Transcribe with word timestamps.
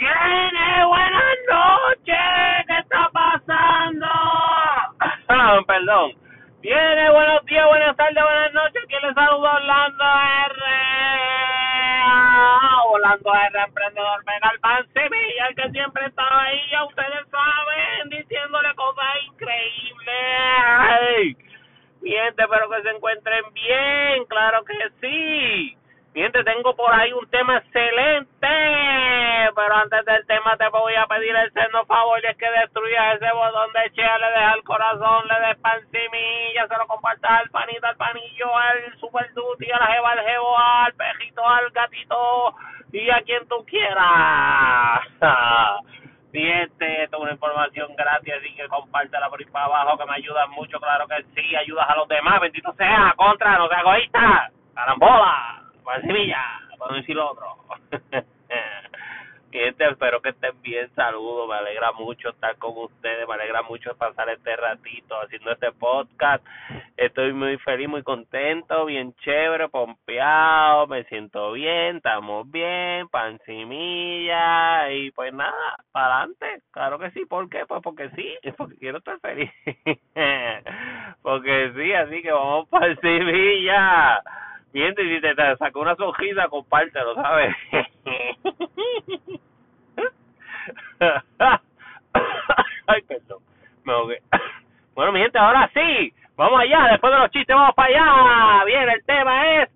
Jenny, 0.00 0.84
buenas 0.88 1.36
noches. 1.46 2.64
¿Qué 2.66 2.78
está 2.78 3.10
pasando? 3.12 4.06
Perdón. 5.66 6.12
Viene, 6.62 7.10
buenos 7.10 7.44
días, 7.44 7.66
buenas 7.68 7.94
tardes, 7.98 8.22
buenas 8.22 8.52
noches. 8.54 8.82
¿Quién 8.88 9.02
le 9.02 9.12
saluda 9.12 9.56
Orlando 9.56 10.04
R? 10.46 10.62
Orlando 12.92 13.34
R, 13.34 13.62
emprendedor 13.62 14.24
mega 14.24 14.38
Galván 14.48 14.86
Sevilla, 14.94 15.46
el 15.48 15.54
que 15.54 15.70
siempre 15.70 16.06
está 16.06 16.44
ahí, 16.44 16.60
ya 16.70 16.84
ustedes 16.84 17.26
saben, 17.30 18.08
diciéndole 18.08 18.74
cosas 18.76 19.04
increíbles. 19.26 20.16
Ay, 20.66 21.36
gente, 22.02 22.42
espero 22.42 22.70
que 22.70 22.82
se 22.82 22.90
encuentren 22.90 23.44
bien, 23.52 24.24
claro 24.30 24.64
que 24.64 24.78
sí. 25.02 25.76
Gente, 26.14 26.42
tengo 26.42 26.74
por 26.74 26.92
ahí 26.92 27.12
un 27.12 27.28
tema 27.30 27.58
excelente, 27.58 29.49
antes 29.74 30.04
del 30.04 30.26
tema 30.26 30.56
te 30.56 30.68
voy 30.68 30.94
a 30.94 31.06
pedir 31.06 31.34
el 31.34 31.52
seno 31.52 31.84
favor 31.86 32.20
y 32.22 32.26
es 32.26 32.36
que 32.36 32.50
destruyas 32.50 33.16
ese 33.16 33.32
botón 33.32 33.72
de 33.72 33.90
share, 33.94 34.20
le 34.20 34.26
dejas 34.30 34.56
el 34.56 34.64
corazón, 34.64 35.28
le 35.28 35.46
des 35.46 35.58
pan 35.58 35.80
semilla, 35.90 36.66
se 36.66 36.76
lo 36.76 36.86
compartas 36.86 37.30
al 37.30 37.50
panito, 37.50 37.86
al 37.86 37.96
panillo, 37.96 38.56
al 38.56 38.98
super 38.98 39.32
duty, 39.34 39.70
a 39.70 39.78
la 39.78 39.86
jeva, 39.86 40.10
al 40.10 40.24
jevo, 40.26 40.58
al 40.58 40.92
pejito, 40.94 41.46
al 41.46 41.70
gatito 41.70 42.54
y 42.92 43.10
a 43.10 43.22
quien 43.22 43.46
tú 43.48 43.64
quieras. 43.66 45.00
Siente, 46.32 47.04
es 47.04 47.12
una 47.12 47.32
información 47.32 47.94
gratis, 47.96 48.34
así 48.38 48.54
que 48.54 48.68
compártela 48.68 49.28
por 49.28 49.40
ahí 49.40 49.46
para 49.46 49.64
abajo, 49.64 49.98
que 49.98 50.06
me 50.06 50.14
ayuda 50.14 50.46
mucho, 50.48 50.78
claro 50.78 51.06
que 51.08 51.24
sí, 51.34 51.56
ayudas 51.56 51.88
a 51.88 51.96
los 51.96 52.06
demás, 52.08 52.40
bendito 52.40 52.72
sea, 52.74 53.12
contra, 53.16 53.58
no 53.58 53.68
sea 53.68 53.80
egoísta, 53.80 54.50
carambola, 54.74 55.62
para 55.84 56.00
Sevilla, 56.02 56.42
para 56.78 56.94
decir 56.94 57.18
otro. 57.18 57.56
Gente, 59.52 59.84
espero 59.84 60.22
que 60.22 60.28
estén 60.28 60.62
bien, 60.62 60.88
saludos, 60.94 61.48
me 61.48 61.56
alegra 61.56 61.90
mucho 61.90 62.28
estar 62.28 62.56
con 62.58 62.70
ustedes, 62.76 63.26
me 63.26 63.34
alegra 63.34 63.62
mucho 63.62 63.96
pasar 63.96 64.28
este 64.28 64.54
ratito 64.54 65.20
haciendo 65.20 65.50
este 65.50 65.72
podcast, 65.72 66.46
estoy 66.96 67.32
muy 67.32 67.58
feliz, 67.58 67.88
muy 67.88 68.04
contento, 68.04 68.84
bien 68.84 69.12
chévere, 69.24 69.68
pompeado, 69.68 70.86
me 70.86 71.02
siento 71.04 71.50
bien, 71.50 71.96
estamos 71.96 72.48
bien, 72.48 73.08
pancimilla 73.08 74.92
y 74.92 75.10
pues 75.10 75.34
nada, 75.34 75.78
para 75.90 76.18
adelante, 76.18 76.62
claro 76.70 77.00
que 77.00 77.10
sí, 77.10 77.24
¿por 77.26 77.48
qué? 77.50 77.66
Pues 77.66 77.82
porque 77.82 78.08
sí, 78.10 78.32
porque 78.56 78.76
quiero 78.76 78.98
estar 78.98 79.18
feliz, 79.18 79.50
porque 81.22 81.72
sí, 81.74 81.92
así 81.92 82.22
que 82.22 82.30
vamos 82.30 82.68
para 82.68 82.86
Y 84.72 84.86
si 84.86 85.20
te, 85.20 85.34
te 85.34 85.56
sacó 85.56 85.80
una 85.80 85.96
sonrisa, 85.96 86.46
compártelo, 86.48 87.14
¿sabes? 87.16 87.54
Ay, 92.86 93.02
perdón, 93.02 93.40
me 93.84 93.92
ahogué. 93.92 94.22
Bueno, 94.94 95.12
mi 95.12 95.20
gente, 95.20 95.38
ahora 95.38 95.68
sí, 95.74 96.12
vamos 96.36 96.60
allá, 96.60 96.88
después 96.92 97.12
de 97.12 97.18
los 97.18 97.30
chistes, 97.30 97.56
vamos 97.56 97.74
para 97.74 97.88
allá. 97.88 98.64
Bien, 98.64 98.88
el 98.88 99.04
tema 99.04 99.54
es 99.56 99.70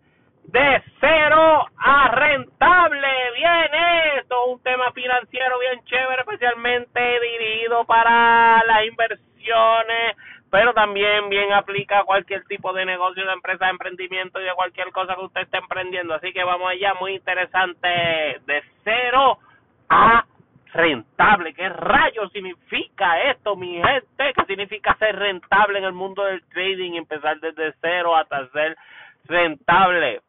de 0.44 0.82
cero 1.00 1.66
a 1.76 2.08
rentable. 2.08 3.08
Bien, 3.36 3.70
esto, 4.18 4.46
un 4.46 4.62
tema 4.62 4.92
financiero 4.92 5.58
bien 5.58 5.82
chévere, 5.86 6.22
especialmente 6.22 7.20
dirigido 7.20 7.84
para 7.84 8.62
las 8.64 8.84
inversiones 8.86 10.16
pero 10.55 10.72
también 10.72 11.28
bien 11.30 11.52
aplica 11.52 11.98
a 11.98 12.05
cualquier 12.05 12.44
tipo 12.44 12.72
de 12.72 12.84
negocio, 12.84 13.27
de 13.27 13.33
empresa, 13.33 13.64
de 13.64 13.72
emprendimiento 13.72 14.41
y 14.41 14.44
de 14.44 14.55
cualquier 14.55 14.92
cosa 14.92 15.16
que 15.16 15.24
usted 15.24 15.41
esté 15.41 15.58
emprendiendo. 15.58 16.14
Así 16.14 16.33
que 16.33 16.44
vamos 16.44 16.70
allá, 16.70 16.94
muy 16.94 17.14
interesante, 17.16 17.88
de 17.88 18.62
cero 18.84 19.41
a 19.88 20.24
rentable. 20.72 21.55
¿Qué 21.55 21.69
rayos 21.69 22.30
significa 22.30 23.20
esto, 23.33 23.56
mi 23.56 23.83
gente? 23.83 24.33
¿Qué 24.33 24.44
significa 24.46 24.94
ser 24.94 25.16
rentable 25.16 25.80
en 25.80 25.86
el 25.86 25.92
mundo 25.92 26.22
del 26.22 26.46
trading 26.46 26.92
empezar 26.92 27.40
desde 27.40 27.74
cero 27.80 28.14
hasta 28.14 28.46
ser 28.51 28.77
rentable? 29.24 30.20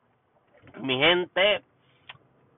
Mi 0.79 0.97
gente, 0.97 1.61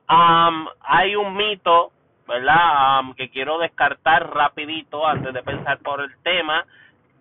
um, 0.10 0.70
hay 0.80 1.18
un 1.18 1.36
mito, 1.36 1.92
¿verdad? 2.30 3.02
Um, 3.02 3.14
que 3.14 3.30
quiero 3.30 3.58
descartar 3.58 4.34
rapidito 4.34 5.06
antes 5.06 5.34
de 5.34 5.44
pensar 5.44 5.80
por 5.80 6.00
el 6.00 6.18
tema 6.24 6.66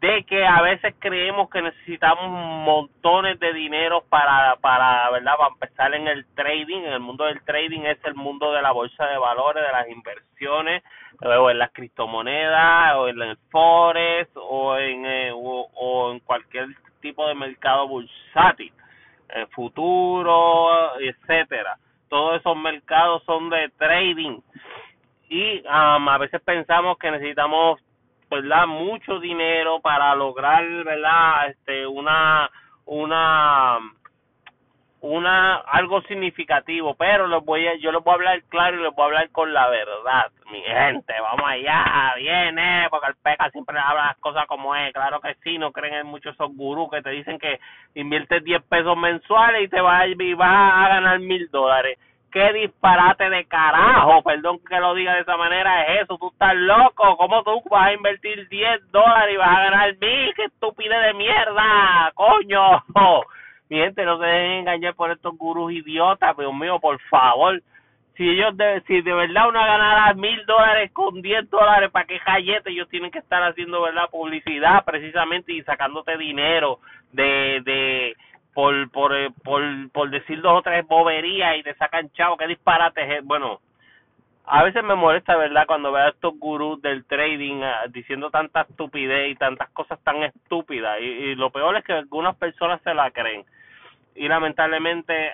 de 0.01 0.25
que 0.25 0.45
a 0.45 0.61
veces 0.61 0.95
creemos 0.99 1.49
que 1.49 1.63
necesitamos 1.63 2.29
montones 2.29 3.41
de 3.41 3.53
dinero 3.55 4.05
para, 4.09 4.57
para, 4.57 5.11
¿verdad? 5.11 5.37
Para 5.37 5.53
empezar 5.53 5.95
en 5.95 6.07
el 6.07 6.27
trading, 6.35 6.83
en 6.83 6.93
el 6.93 7.01
mundo 7.01 7.25
del 7.25 7.43
trading 7.45 7.81
es 7.83 7.99
el 8.05 8.15
mundo 8.15 8.53
de 8.53 8.61
la 8.61 8.73
bolsa 8.73 9.07
de 9.07 9.17
valores, 9.17 9.65
de 9.65 9.73
las 9.73 9.89
inversiones, 9.89 10.83
o 11.23 11.51
en 11.51 11.59
las 11.59 11.73
criptomonedas, 11.73 12.97
o 12.97 13.09
en 13.09 13.23
el 13.23 13.37
forex, 13.51 14.31
o 14.35 14.77
en, 14.77 15.07
eh, 15.07 15.31
o, 15.35 16.13
en 16.13 16.21
cualquier 16.21 16.69
tipo 17.01 17.27
de 17.27 17.35
mercado 17.35 17.89
bursátil, 17.89 18.73
el 19.31 19.47
futuro, 19.49 21.01
etcétera. 21.01 21.79
Todos 22.09 22.41
esos 22.41 22.57
mercados 22.57 23.23
son 23.25 23.49
de 23.49 23.71
trading 23.79 24.41
y 25.29 25.61
um, 25.63 26.09
a 26.09 26.19
veces 26.19 26.41
pensamos 26.43 26.99
que 26.99 27.11
necesitamos 27.11 27.81
verdad 28.31 28.67
mucho 28.67 29.19
dinero 29.21 29.81
para 29.81 30.15
lograr 30.15 30.65
verdad 30.85 31.49
este 31.49 31.87
una 31.87 32.51
una 32.87 33.79
una 35.01 35.57
algo 35.57 36.03
significativo 36.03 36.95
pero 36.95 37.27
les 37.27 37.45
voy 37.45 37.67
a, 37.67 37.77
yo 37.77 37.93
les 37.93 38.03
voy 38.03 38.13
a 38.13 38.15
hablar 38.15 38.43
claro 38.49 38.79
y 38.79 38.83
les 38.83 38.95
voy 38.95 39.03
a 39.03 39.07
hablar 39.07 39.31
con 39.31 39.53
la 39.53 39.69
verdad 39.69 40.31
mi 40.51 40.61
gente 40.63 41.13
vamos 41.21 41.47
allá 41.47 42.15
viene 42.17 42.87
porque 42.91 43.09
el 43.09 43.17
peca 43.23 43.51
siempre 43.51 43.79
habla 43.79 44.07
las 44.07 44.17
cosas 44.19 44.47
como 44.47 44.75
es 44.75 44.93
claro 44.93 45.21
que 45.21 45.35
sí 45.45 45.59
no 45.59 45.71
creen 45.71 45.95
en 45.95 46.07
muchos 46.07 46.35
esos 46.35 46.55
gurús 46.57 46.91
que 46.91 47.03
te 47.03 47.11
dicen 47.11 47.39
que 47.39 47.61
inviertes 47.95 48.43
10 48.43 48.63
pesos 48.65 48.97
mensuales 48.97 49.65
y 49.65 49.69
te 49.69 49.81
vas, 49.81 50.09
y 50.09 50.35
vas 50.35 50.73
a 50.75 50.89
ganar 50.89 51.21
mil 51.21 51.49
dólares 51.51 51.99
qué 52.37 52.53
disparate 52.53 53.31
de 53.31 53.47
carajo, 53.47 54.23
perdón 54.23 54.59
que 54.69 54.79
lo 54.79 54.95
diga 54.95 55.15
de 55.15 55.23
esa 55.23 55.39
manera, 55.39 55.85
es 55.85 56.03
eso, 56.03 56.19
tú 56.19 56.29
estás 56.29 56.55
loco, 56.55 57.17
¿cómo 57.17 57.43
tú 57.43 57.63
vas 57.71 57.87
a 57.87 57.93
invertir 57.95 58.47
10 58.51 58.93
dólares 58.93 59.33
y 59.33 59.39
vas 59.39 59.49
a 59.49 59.63
ganar 59.63 59.97
mil? 59.99 60.35
¡Qué 60.35 60.45
estupidez 60.45 61.01
de 61.01 61.15
mierda! 61.15 62.13
¡Coño! 62.15 62.85
Mi 63.71 63.79
gente, 63.79 64.05
no 64.05 64.19
se 64.19 64.27
dejen 64.27 64.51
engañar 64.59 64.95
por 64.95 65.13
estos 65.13 65.35
gurús 65.39 65.73
idiotas, 65.73 66.37
Dios 66.37 66.53
mío, 66.53 66.79
por 66.79 67.01
favor. 67.09 67.59
Si 68.19 68.29
ellos, 68.29 68.55
de, 68.55 68.83
si 68.83 69.01
de 69.01 69.15
verdad 69.15 69.49
una 69.49 69.67
ganara 69.67 70.13
mil 70.13 70.45
dólares 70.45 70.91
con 70.93 71.23
10 71.23 71.49
dólares, 71.49 71.91
¿para 71.91 72.05
qué 72.05 72.21
callete 72.21 72.71
ellos 72.71 72.91
tienen 72.91 73.11
que 73.11 73.21
estar 73.21 73.43
haciendo, 73.45 73.81
verdad, 73.81 74.11
publicidad 74.11 74.85
precisamente 74.85 75.55
y 75.55 75.63
sacándote 75.63 76.19
dinero 76.19 76.81
de, 77.13 77.63
de, 77.65 78.17
por, 78.57 78.91
por, 78.91 79.15
eh, 79.15 79.29
por, 79.45 79.63
por 79.93 80.09
decir 80.09 80.41
dos 80.41 80.61
o 80.61 80.63
tres 80.63 80.87
boberías 80.89 81.59
y 81.59 81.63
te 81.63 81.75
sacan 81.75 82.11
chavo, 82.13 82.39
qué 82.39 82.47
disparate 82.47 83.21
Bueno, 83.23 83.61
a 84.47 84.65
veces 84.65 84.83
me 84.83 84.95
molesta, 84.95 85.37
¿verdad? 85.37 85.67
Cuando 85.67 85.93
veo 85.93 86.07
a 86.07 86.09
estos 86.09 86.39
gurús 86.39 86.81
del 86.81 87.05
trading 87.05 87.61
ah, 87.63 87.85
diciendo 87.91 88.31
tanta 88.31 88.63
estupidez 88.63 89.31
y 89.31 89.35
tantas 89.35 89.69
cosas 89.73 90.03
tan 90.03 90.23
estúpidas. 90.23 90.99
Y, 91.03 91.35
lo 91.35 91.51
peor 91.51 91.77
es 91.77 91.85
que 91.85 91.93
algunas 91.93 92.35
personas 92.37 92.81
se 92.81 92.95
la 92.95 93.11
creen. 93.11 93.45
Y 94.15 94.27
lamentablemente 94.27 95.33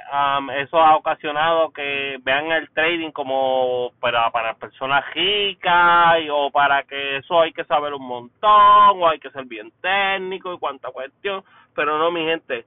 eso 0.56 0.81
ha 0.81 0.97
ocasionado 0.97 1.71
que 1.71 2.19
vean 2.25 2.50
el 2.50 2.71
trading 2.71 3.12
como 3.12 3.93
para, 4.00 4.28
para 4.31 4.54
personas 4.54 5.04
ricas 5.15 6.16
o 6.28 6.50
para 6.50 6.83
que 6.83 7.19
eso 7.19 7.41
hay 7.41 7.53
que 7.53 7.62
saber 7.66 7.94
un 7.94 8.04
montón 8.04 9.00
o 9.00 9.09
hay 9.09 9.21
que 9.21 9.31
ser 9.31 9.44
bien 9.44 9.71
técnico 9.81 10.53
y 10.53 10.59
cuánta 10.59 10.91
cuestión. 10.91 11.44
Pero 11.77 11.99
no, 11.99 12.10
mi 12.10 12.25
gente 12.25 12.66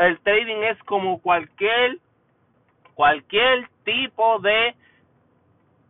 el 0.00 0.18
trading 0.20 0.62
es 0.62 0.78
como 0.84 1.20
cualquier 1.20 1.98
cualquier 2.94 3.68
tipo 3.84 4.38
de 4.40 4.74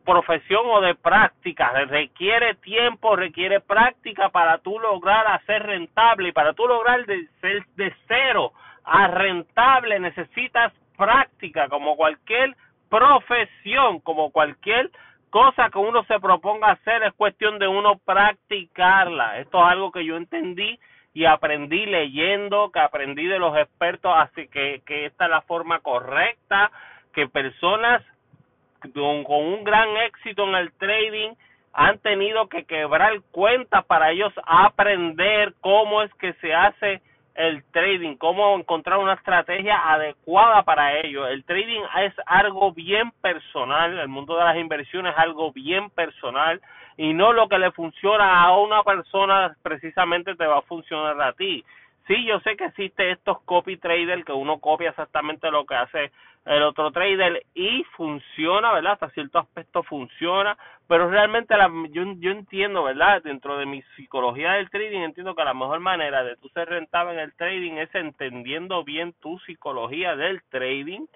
profesión 0.04 0.62
o 0.66 0.80
de 0.80 0.94
práctica. 0.94 1.72
Requiere 1.86 2.54
tiempo 2.56 3.16
requiere 3.16 3.60
práctica 3.60 4.28
para 4.28 4.58
tú 4.58 4.78
lograr 4.78 5.26
hacer 5.26 5.62
rentable. 5.62 6.28
Y 6.28 6.32
para 6.32 6.52
tú 6.52 6.66
lograr 6.66 7.04
de 7.06 7.26
ser 7.40 7.64
de 7.76 7.92
cero 8.06 8.52
a 8.84 9.08
rentable 9.08 10.00
necesitas 10.00 10.72
práctica 10.96 11.68
como 11.68 11.96
cualquier 11.96 12.56
profesión 12.88 14.00
como 14.00 14.30
cualquier 14.30 14.90
cosa 15.30 15.70
que 15.70 15.78
uno 15.78 16.02
se 16.04 16.18
proponga 16.18 16.72
hacer 16.72 17.04
es 17.04 17.14
cuestión 17.14 17.58
de 17.58 17.68
uno 17.68 17.98
practicarla. 18.04 19.38
Esto 19.38 19.58
es 19.64 19.72
algo 19.72 19.92
que 19.92 20.04
yo 20.04 20.16
entendí 20.16 20.78
y 21.12 21.24
aprendí 21.24 21.86
leyendo, 21.86 22.70
que 22.70 22.80
aprendí 22.80 23.26
de 23.26 23.38
los 23.38 23.56
expertos, 23.56 24.12
así 24.16 24.48
que, 24.48 24.82
que 24.86 25.06
esta 25.06 25.24
es 25.24 25.30
la 25.30 25.42
forma 25.42 25.80
correcta, 25.80 26.70
que 27.12 27.26
personas 27.26 28.02
con, 28.92 29.24
un 29.26 29.64
gran 29.64 29.96
éxito 29.98 30.48
en 30.48 30.54
el 30.54 30.72
trading 30.72 31.32
han 31.72 31.98
tenido 31.98 32.48
que 32.48 32.64
quebrar 32.64 33.20
cuentas 33.30 33.84
para 33.86 34.10
ellos 34.10 34.32
aprender 34.44 35.54
cómo 35.60 36.02
es 36.02 36.12
que 36.14 36.32
se 36.34 36.52
hace 36.54 37.00
el 37.34 37.64
trading, 37.72 38.16
cómo 38.16 38.56
encontrar 38.56 38.98
una 38.98 39.14
estrategia 39.14 39.92
adecuada 39.92 40.62
para 40.62 40.98
ello. 40.98 41.26
El 41.26 41.44
trading 41.44 41.82
es 42.02 42.14
algo 42.26 42.72
bien 42.72 43.10
personal, 43.22 43.98
el 43.98 44.08
mundo 44.08 44.36
de 44.36 44.44
las 44.44 44.56
inversiones 44.56 45.12
es 45.12 45.18
algo 45.18 45.52
bien 45.52 45.90
personal 45.90 46.60
y 46.96 47.14
no 47.14 47.32
lo 47.32 47.48
que 47.48 47.58
le 47.58 47.72
funciona 47.72 48.42
a 48.42 48.56
una 48.58 48.82
persona 48.82 49.56
precisamente 49.62 50.34
te 50.34 50.46
va 50.46 50.58
a 50.58 50.62
funcionar 50.62 51.20
a 51.22 51.32
ti. 51.32 51.64
Sí, 52.06 52.24
yo 52.24 52.40
sé 52.40 52.56
que 52.56 52.64
existe 52.64 53.10
estos 53.10 53.40
copy 53.42 53.76
traders 53.76 54.24
que 54.24 54.32
uno 54.32 54.58
copia 54.58 54.90
exactamente 54.90 55.50
lo 55.50 55.64
que 55.64 55.74
hace 55.74 56.12
el 56.46 56.62
otro 56.62 56.90
trader 56.90 57.44
y 57.54 57.84
funciona, 57.96 58.72
¿verdad? 58.72 58.94
Hasta 58.94 59.10
cierto 59.10 59.38
aspecto 59.38 59.82
funciona, 59.82 60.56
pero 60.88 61.10
realmente 61.10 61.56
la, 61.56 61.70
yo, 61.90 62.02
yo 62.18 62.30
entiendo, 62.30 62.82
¿verdad? 62.82 63.22
Dentro 63.22 63.58
de 63.58 63.66
mi 63.66 63.82
psicología 63.96 64.52
del 64.52 64.70
trading 64.70 65.00
entiendo 65.00 65.34
que 65.34 65.44
la 65.44 65.54
mejor 65.54 65.80
manera 65.80 66.24
de 66.24 66.36
tú 66.36 66.48
ser 66.48 66.68
rentable 66.68 67.12
en 67.12 67.20
el 67.20 67.34
trading 67.34 67.72
es 67.74 67.94
entendiendo 67.94 68.82
bien 68.84 69.12
tu 69.20 69.38
psicología 69.40 70.16
del 70.16 70.42
trading 70.44 71.06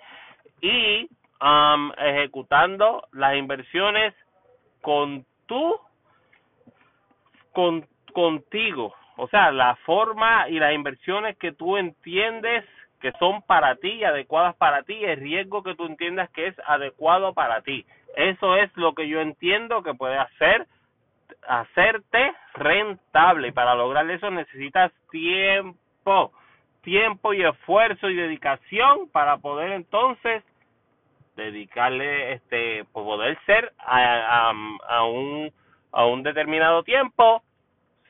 y 0.61 1.09
um, 1.41 1.93
ejecutando 1.97 3.09
las 3.13 3.37
inversiones 3.37 4.15
con 4.83 5.25
tu 5.47 5.81
con 7.53 7.87
contigo, 8.13 8.95
o 9.17 9.29
sea, 9.29 9.53
la 9.53 9.77
forma 9.85 10.49
y 10.49 10.59
las 10.59 10.75
inversiones 10.75 11.37
que 11.39 11.53
tú 11.53 11.77
entiendes 11.77 12.65
que 13.01 13.13
son 13.19 13.43
para 13.43 13.77
ti 13.77 14.03
adecuadas 14.03 14.57
para 14.57 14.83
ti, 14.83 15.05
el 15.05 15.21
riesgo 15.21 15.63
que 15.63 15.75
tú 15.75 15.85
entiendas 15.87 16.31
que 16.31 16.47
es 16.47 16.57
adecuado 16.67 17.35
para 17.35 17.61
ti. 17.61 17.85
Eso 18.17 18.57
es 18.57 18.75
lo 18.77 18.95
que 18.95 19.09
yo 19.09 19.21
entiendo 19.21 19.83
que 19.83 19.95
puede 19.95 20.17
hacer 20.17 20.67
hacerte 21.47 22.33
rentable 22.55 23.53
para 23.53 23.75
lograr 23.75 24.09
eso 24.11 24.31
necesitas 24.31 24.93
tiempo, 25.11 26.33
tiempo 26.83 27.35
y 27.35 27.45
esfuerzo 27.45 28.09
y 28.09 28.15
dedicación 28.15 29.09
para 29.11 29.39
poder 29.39 29.73
entonces 29.73 30.43
dedicarle 31.37 32.35
este 32.35 32.85
poder 32.93 33.39
ser 33.45 33.73
a, 33.79 34.53
a 34.89 35.05
un 35.05 35.53
a 35.93 36.07
un 36.07 36.23
determinado 36.23 36.83
tiempo 36.83 37.43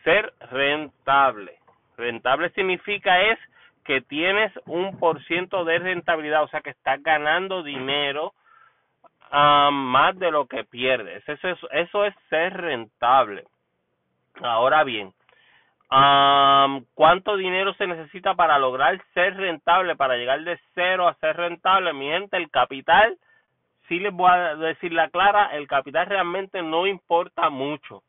ser 0.04 0.32
rentable. 0.50 1.58
Rentable 1.96 2.50
significa 2.50 3.20
es 3.22 3.38
que 3.84 4.00
tienes 4.00 4.52
un 4.66 4.98
por 4.98 5.22
ciento 5.24 5.64
de 5.64 5.78
rentabilidad, 5.78 6.42
o 6.42 6.48
sea 6.48 6.60
que 6.60 6.70
estás 6.70 7.02
ganando 7.02 7.62
dinero 7.62 8.32
más 9.30 10.16
de 10.18 10.30
lo 10.30 10.46
que 10.46 10.64
pierdes. 10.64 11.28
Eso 11.28 11.48
es, 11.48 11.58
eso 11.72 12.04
es 12.04 12.14
ser 12.30 12.56
rentable. 12.56 13.44
Ahora 14.40 14.84
bien, 14.84 15.12
¿cuánto 16.94 17.36
dinero 17.36 17.74
se 17.74 17.86
necesita 17.86 18.34
para 18.34 18.58
lograr 18.58 19.00
ser 19.12 19.36
rentable, 19.36 19.96
para 19.96 20.16
llegar 20.16 20.42
de 20.42 20.58
cero 20.74 21.08
a 21.08 21.14
ser 21.14 21.36
rentable? 21.36 21.92
Mi 21.92 22.06
gente, 22.06 22.36
el 22.36 22.50
capital, 22.50 23.16
si 23.88 23.98
les 23.98 24.12
voy 24.12 24.30
a 24.30 24.54
decir 24.56 24.92
la 24.92 25.08
clara, 25.08 25.46
el 25.52 25.66
capital 25.66 26.06
realmente 26.06 26.62
no 26.62 26.86
importa 26.86 27.50
mucho. 27.50 28.02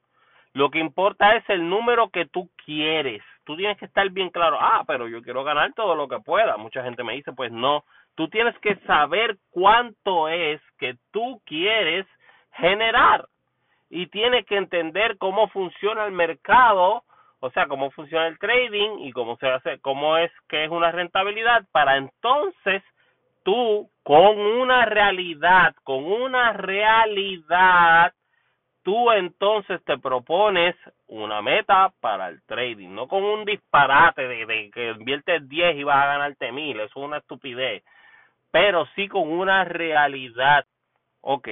Lo 0.56 0.70
que 0.70 0.80
importa 0.80 1.36
es 1.36 1.44
el 1.50 1.68
número 1.68 2.10
que 2.12 2.28
tú 2.28 2.50
quieres. 2.64 3.22
Tú 3.44 3.58
tienes 3.58 3.78
que 3.78 3.86
estar 3.86 4.10
bien 4.12 4.30
claro, 4.30 4.58
ah, 4.58 4.86
pero 4.88 5.10
yo 5.10 5.22
quiero 5.22 5.44
ganar 5.44 5.74
todo 5.74 5.96
lo 5.96 6.08
que 6.08 6.22
pueda. 6.22 6.56
Mucha 6.56 6.82
gente 6.82 7.04
me 7.04 7.14
dice, 7.14 7.34
pues 7.34 7.52
no, 7.52 7.84
tú 8.16 8.30
tienes 8.30 8.58
que 8.60 8.78
saber 8.88 9.36
cuánto 9.52 10.30
es 10.30 10.62
que 10.80 10.96
tú 11.12 11.42
quieres 11.46 12.08
generar. 12.54 13.26
Y 13.90 14.08
tienes 14.08 14.46
que 14.46 14.56
entender 14.56 15.18
cómo 15.18 15.50
funciona 15.50 16.06
el 16.06 16.14
mercado, 16.14 17.04
o 17.42 17.50
sea, 17.52 17.68
cómo 17.68 17.92
funciona 17.92 18.28
el 18.28 18.40
trading 18.40 19.00
y 19.00 19.12
cómo 19.12 19.36
se 19.36 19.50
hace, 19.50 19.80
cómo 19.82 20.16
es 20.16 20.32
que 20.48 20.64
es 20.64 20.72
una 20.72 20.90
rentabilidad 20.90 21.66
para 21.74 21.98
entonces 21.98 22.82
tú 23.44 23.90
con 24.04 24.40
una 24.40 24.86
realidad, 24.86 25.76
con 25.84 26.06
una 26.06 26.54
realidad 26.54 28.14
tú 28.86 29.12
entonces 29.12 29.84
te 29.84 29.98
propones 29.98 30.76
una 31.08 31.42
meta 31.42 31.92
para 32.00 32.30
el 32.30 32.42
trading, 32.44 32.90
no 32.90 33.08
con 33.08 33.24
un 33.24 33.44
disparate 33.44 34.28
de, 34.28 34.70
que 34.72 34.92
inviertes 34.92 35.50
10 35.50 35.78
y 35.78 35.84
vas 35.84 36.04
a 36.04 36.06
ganarte 36.06 36.52
mil, 36.52 36.80
eso 36.80 37.00
es 37.00 37.06
una 37.06 37.18
estupidez, 37.18 37.84
pero 38.52 38.86
sí 38.96 39.08
con 39.08 39.28
una 39.28 39.64
realidad. 39.64 40.66
Ok, 41.22 41.50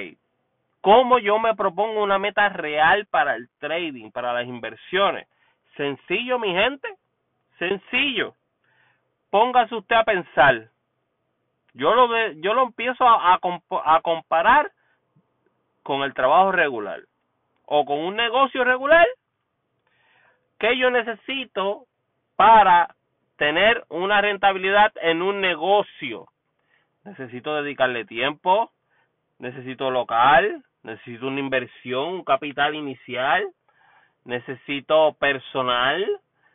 ¿cómo 0.80 1.18
yo 1.18 1.40
me 1.40 1.56
propongo 1.56 2.04
una 2.04 2.20
meta 2.20 2.48
real 2.50 3.06
para 3.06 3.34
el 3.34 3.48
trading, 3.58 4.12
para 4.12 4.32
las 4.32 4.46
inversiones? 4.46 5.26
Sencillo, 5.76 6.38
mi 6.38 6.52
gente, 6.52 6.88
sencillo. 7.58 8.34
Póngase 9.30 9.74
usted 9.74 9.96
a 9.96 10.04
pensar. 10.04 10.68
Yo 11.72 11.92
lo, 11.96 12.30
yo 12.34 12.54
lo 12.54 12.62
empiezo 12.62 13.04
a, 13.04 13.34
a 13.34 14.00
comparar 14.02 14.70
con 15.82 16.04
el 16.04 16.14
trabajo 16.14 16.52
regular 16.52 17.00
o 17.66 17.84
con 17.84 17.98
un 17.98 18.16
negocio 18.16 18.64
regular 18.64 19.06
que 20.58 20.76
yo 20.78 20.90
necesito 20.90 21.86
para 22.36 22.94
tener 23.36 23.84
una 23.88 24.20
rentabilidad 24.20 24.92
en 25.02 25.22
un 25.22 25.40
negocio. 25.40 26.26
Necesito 27.04 27.54
dedicarle 27.56 28.04
tiempo, 28.04 28.70
necesito 29.38 29.90
local, 29.90 30.62
necesito 30.82 31.26
una 31.26 31.40
inversión, 31.40 32.08
un 32.14 32.24
capital 32.24 32.74
inicial, 32.74 33.46
necesito 34.24 35.14
personal, 35.14 36.06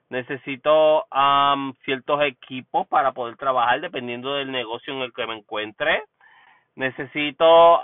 necesito 0.09 1.05
ciertos 1.85 2.23
equipos 2.23 2.87
para 2.87 3.11
poder 3.11 3.37
trabajar 3.37 3.81
dependiendo 3.81 4.35
del 4.35 4.51
negocio 4.51 4.93
en 4.93 5.01
el 5.01 5.13
que 5.13 5.27
me 5.27 5.37
encuentre 5.37 6.03
necesito 6.79 7.81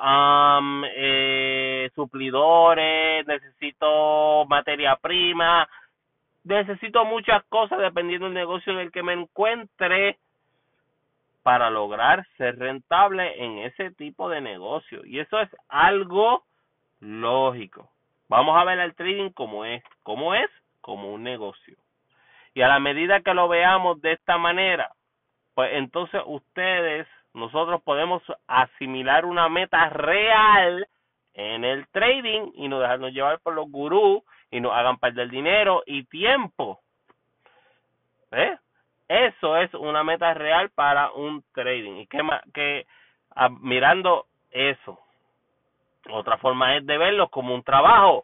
eh, 0.96 1.92
suplidores, 1.96 3.28
necesito 3.28 4.46
materia 4.46 4.96
prima, 4.96 5.68
necesito 6.46 7.04
muchas 7.04 7.44
cosas 7.50 7.80
dependiendo 7.80 8.28
del 8.28 8.34
negocio 8.34 8.72
en 8.72 8.80
el 8.80 8.94
que 8.94 9.04
me 9.04 9.12
encuentre 9.12 10.18
para 11.44 11.70
lograr 11.70 12.26
ser 12.38 12.58
rentable 12.58 13.44
en 13.44 13.58
ese 13.60 13.92
tipo 13.92 14.30
de 14.30 14.40
negocio. 14.40 15.06
Y 15.06 15.20
eso 15.20 15.42
es 15.42 15.50
algo 15.68 16.46
lógico. 17.02 17.90
Vamos 18.30 18.58
a 18.58 18.64
ver 18.64 18.80
el 18.80 18.96
trading 18.96 19.32
como 19.32 19.66
es, 19.66 19.84
como 20.04 20.34
es, 20.34 20.50
como 20.80 21.14
un 21.14 21.22
negocio. 21.22 21.76
Y 22.54 22.62
a 22.62 22.70
la 22.70 22.80
medida 22.80 23.20
que 23.20 23.34
lo 23.34 23.50
veamos 23.50 24.02
de 24.02 24.14
esta 24.14 24.38
manera, 24.38 24.90
pues 25.54 25.74
entonces 25.74 26.22
ustedes 26.26 27.06
nosotros 27.36 27.82
podemos 27.84 28.24
asimilar 28.48 29.26
una 29.26 29.50
meta 29.50 29.90
real 29.90 30.88
en 31.34 31.66
el 31.66 31.86
trading 31.90 32.52
y 32.56 32.70
no 32.70 32.80
dejarnos 32.80 33.12
llevar 33.12 33.42
por 33.42 33.54
los 33.54 33.70
gurús 33.70 34.24
y 34.50 34.62
nos 34.62 34.72
hagan 34.72 34.98
perder 34.98 35.30
dinero 35.30 35.84
y 35.86 36.06
tiempo. 36.06 36.80
¿Eh? 38.32 38.58
Eso 39.10 39.58
es 39.58 39.74
una 39.74 40.02
meta 40.06 40.34
real 40.34 40.70
para 40.70 41.12
un 41.12 41.44
trading. 41.54 41.98
Y 41.98 42.08
que, 42.08 42.24
que 42.54 42.88
ah, 43.36 43.50
mirando 43.50 44.28
eso, 44.52 44.98
otra 46.10 46.38
forma 46.38 46.78
es 46.78 46.86
de 46.86 46.98
verlo 46.98 47.28
como 47.28 47.54
un 47.54 47.64
trabajo. 47.64 48.24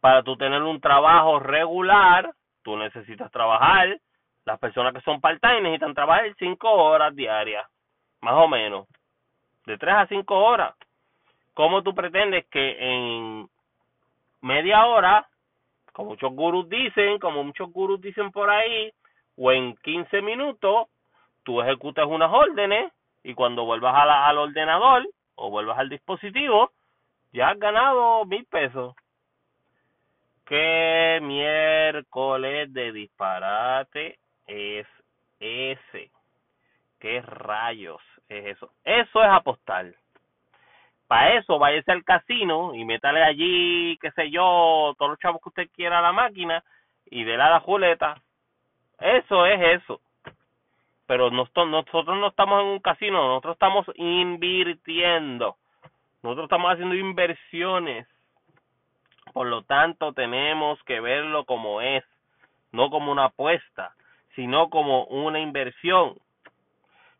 Para 0.00 0.22
tú 0.22 0.36
tener 0.36 0.62
un 0.62 0.80
trabajo 0.80 1.40
regular, 1.40 2.30
tú 2.62 2.76
necesitas 2.76 3.32
trabajar. 3.32 3.98
Las 4.44 4.60
personas 4.60 4.94
que 4.94 5.00
son 5.00 5.20
part-time 5.20 5.62
necesitan 5.62 5.94
trabajar 5.94 6.32
cinco 6.38 6.70
horas 6.70 7.16
diarias 7.16 7.66
más 8.24 8.34
o 8.34 8.48
menos, 8.48 8.88
de 9.66 9.76
3 9.76 9.94
a 9.94 10.06
5 10.06 10.34
horas. 10.34 10.74
¿Cómo 11.52 11.82
tú 11.82 11.94
pretendes 11.94 12.46
que 12.46 12.76
en 12.80 13.48
media 14.40 14.86
hora, 14.86 15.28
como 15.92 16.10
muchos 16.10 16.32
gurús 16.32 16.68
dicen, 16.68 17.18
como 17.18 17.44
muchos 17.44 17.70
gurús 17.70 18.00
dicen 18.00 18.32
por 18.32 18.48
ahí, 18.48 18.90
o 19.36 19.52
en 19.52 19.76
15 19.76 20.22
minutos, 20.22 20.88
tú 21.44 21.60
ejecutas 21.60 22.06
unas 22.06 22.32
órdenes 22.32 22.90
y 23.22 23.34
cuando 23.34 23.66
vuelvas 23.66 23.94
a 23.94 24.28
al 24.28 24.38
ordenador 24.38 25.06
o 25.34 25.50
vuelvas 25.50 25.78
al 25.78 25.90
dispositivo, 25.90 26.70
ya 27.32 27.50
has 27.50 27.58
ganado 27.58 28.24
mil 28.24 28.44
pesos. 28.46 28.94
¿Qué 30.46 31.18
miércoles 31.22 32.72
de 32.72 32.92
disparate 32.92 34.18
es 34.46 34.86
ese? 35.40 36.10
¿Qué 36.98 37.20
rayos? 37.20 38.00
Es 38.28 38.56
eso. 38.56 38.70
Eso 38.84 39.22
es 39.22 39.28
apostar. 39.28 39.86
Para 41.06 41.34
eso, 41.34 41.58
váyase 41.58 41.92
al 41.92 42.04
casino 42.04 42.74
y 42.74 42.84
métale 42.84 43.22
allí, 43.22 43.98
qué 43.98 44.10
sé 44.12 44.30
yo, 44.30 44.94
todos 44.98 45.10
los 45.10 45.18
chavos 45.18 45.40
que 45.42 45.50
usted 45.50 45.68
quiera 45.74 45.98
a 45.98 46.02
la 46.02 46.12
máquina 46.12 46.64
y 47.06 47.24
de 47.24 47.36
la 47.36 47.60
juleta. 47.60 48.16
Eso 48.98 49.46
es 49.46 49.82
eso. 49.82 50.00
Pero 51.06 51.30
nosotros 51.30 51.68
no 51.68 52.28
estamos 52.28 52.62
en 52.62 52.66
un 52.68 52.80
casino, 52.80 53.28
nosotros 53.28 53.54
estamos 53.54 53.86
invirtiendo. 53.96 55.56
Nosotros 56.22 56.44
estamos 56.44 56.72
haciendo 56.72 56.94
inversiones. 56.94 58.08
Por 59.34 59.48
lo 59.48 59.62
tanto, 59.62 60.14
tenemos 60.14 60.82
que 60.84 61.00
verlo 61.00 61.44
como 61.44 61.82
es, 61.82 62.04
no 62.72 62.88
como 62.88 63.12
una 63.12 63.26
apuesta. 63.26 63.94
sino 64.34 64.68
como 64.68 65.04
una 65.04 65.38
inversión, 65.38 66.16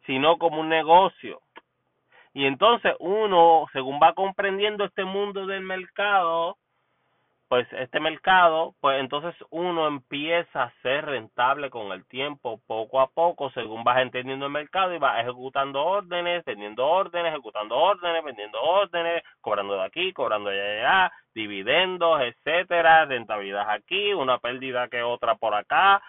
sino 0.07 0.39
como 0.39 0.61
un 0.61 0.69
negocio. 0.69 1.41
Y 2.33 2.47
entonces 2.47 2.95
uno, 2.99 3.67
según 3.73 4.01
va 4.03 4.13
comprendiendo 4.15 4.85
este 4.85 5.05
mundo 5.05 5.47
del 5.47 5.63
mercado, 5.63 6.57
pues 7.49 7.69
este 7.75 8.01
mercado, 8.01 8.75
pues 8.81 8.99
entonces 8.99 9.33
uno 9.51 9.87
empieza 9.87 10.65
a 10.65 10.73
ser 10.83 11.05
rentable 11.05 11.71
con 11.71 11.93
el 11.93 12.05
tiempo, 12.07 12.61
poco 12.67 13.01
a 13.01 13.07
poco, 13.07 13.51
según 13.51 13.85
vas 13.85 13.99
entendiendo 14.01 14.47
el 14.47 14.53
mercado 14.53 14.93
y 14.93 14.99
vas 14.99 15.21
ejecutando 15.21 15.85
órdenes, 15.85 16.45
teniendo 16.45 16.85
órdenes, 16.85 17.33
ejecutando 17.33 17.77
órdenes, 17.77 18.25
vendiendo 18.25 18.61
órdenes, 18.61 19.23
cobrando 19.41 19.75
de 19.75 19.85
aquí, 19.85 20.13
cobrando 20.13 20.51
de 20.51 20.81
allá, 20.81 21.13
dividendos, 21.35 22.21
etcétera, 22.23 23.05
rentabilidad 23.05 23.71
aquí, 23.71 24.13
una 24.15 24.39
pérdida 24.39 24.89
que 24.89 25.03
otra 25.05 25.37
por 25.37 25.55
acá, 25.55 26.03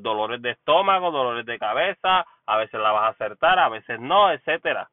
dolores 0.00 0.40
de 0.42 0.50
estómago, 0.50 1.10
dolores 1.10 1.46
de 1.46 1.58
cabeza, 1.58 2.24
a 2.46 2.56
veces 2.56 2.80
la 2.80 2.92
vas 2.92 3.04
a 3.04 3.08
acertar, 3.08 3.58
a 3.58 3.68
veces 3.68 4.00
no, 4.00 4.30
etcétera. 4.30 4.88